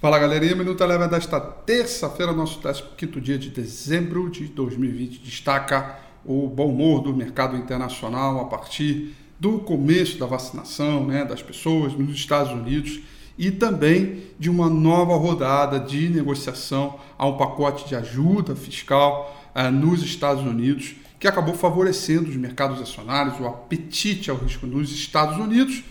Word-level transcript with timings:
Fala 0.00 0.16
galerinha, 0.16 0.54
Minuto 0.54 0.80
Eleva 0.84 1.08
desta 1.08 1.40
terça-feira, 1.40 2.32
nosso 2.32 2.60
15 2.96 3.20
dia 3.20 3.36
de 3.36 3.50
dezembro 3.50 4.30
de 4.30 4.44
2020, 4.44 5.18
destaca 5.18 5.98
o 6.24 6.46
bom 6.46 6.68
humor 6.68 7.02
do 7.02 7.12
mercado 7.12 7.56
internacional 7.56 8.40
a 8.40 8.44
partir 8.44 9.12
do 9.40 9.58
começo 9.58 10.16
da 10.16 10.24
vacinação 10.24 11.04
né, 11.04 11.24
das 11.24 11.42
pessoas 11.42 11.94
nos 11.94 12.14
Estados 12.14 12.52
Unidos 12.52 13.00
e 13.36 13.50
também 13.50 14.22
de 14.38 14.48
uma 14.48 14.70
nova 14.70 15.16
rodada 15.16 15.80
de 15.80 16.08
negociação 16.08 17.00
a 17.18 17.26
um 17.26 17.36
pacote 17.36 17.88
de 17.88 17.96
ajuda 17.96 18.54
fiscal 18.54 19.36
eh, 19.52 19.68
nos 19.68 20.04
Estados 20.04 20.44
Unidos 20.44 20.94
que 21.18 21.26
acabou 21.26 21.54
favorecendo 21.56 22.30
os 22.30 22.36
mercados 22.36 22.80
acionários, 22.80 23.40
o 23.40 23.48
apetite 23.48 24.30
ao 24.30 24.36
risco 24.36 24.64
nos 24.64 24.92
Estados 24.92 25.36
Unidos 25.38 25.82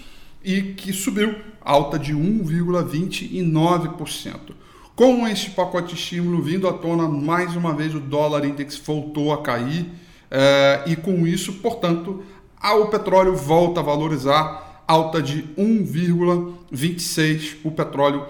e 0.43 0.73
que 0.73 0.91
subiu, 0.93 1.35
alta 1.61 1.99
de 1.99 2.13
1,29%. 2.13 4.55
Com 4.95 5.27
este 5.27 5.51
pacote 5.51 5.93
de 5.93 6.01
estímulo 6.01 6.41
vindo 6.41 6.67
à 6.67 6.73
tona, 6.73 7.07
mais 7.07 7.55
uma 7.55 7.71
vez 7.73 7.93
o 7.93 7.99
dólar 7.99 8.43
index 8.45 8.77
voltou 8.77 9.31
a 9.31 9.43
cair 9.43 9.85
eh, 10.31 10.83
e 10.87 10.95
com 10.95 11.27
isso, 11.27 11.53
portanto, 11.53 12.23
o 12.63 12.85
petróleo 12.87 13.35
volta 13.35 13.79
a 13.79 13.83
valorizar, 13.83 14.83
alta 14.87 15.21
de 15.21 15.43
1,26% 15.57 17.57
o 17.63 17.69
petróleo 17.71 18.25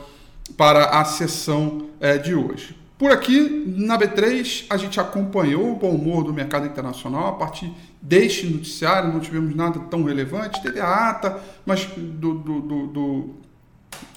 para 0.57 0.99
a 0.99 1.05
sessão 1.05 1.87
eh, 1.99 2.17
de 2.17 2.35
hoje. 2.35 2.75
Por 2.97 3.11
aqui, 3.11 3.63
na 3.77 3.97
B3, 3.97 4.65
a 4.69 4.77
gente 4.77 4.99
acompanhou 4.99 5.71
o 5.71 5.75
bom 5.75 5.91
humor 5.91 6.23
do 6.23 6.33
mercado 6.33 6.65
internacional 6.65 7.27
a 7.27 7.33
partir 7.33 7.71
deste 8.01 8.47
noticiário, 8.47 9.13
não 9.13 9.19
tivemos 9.19 9.55
nada 9.55 9.79
tão 9.81 10.03
relevante. 10.03 10.61
Teve 10.63 10.79
a 10.79 11.09
ata, 11.09 11.39
mas 11.63 11.85
do, 11.85 12.33
do, 12.35 12.61
do, 12.61 12.87
do 12.87 13.29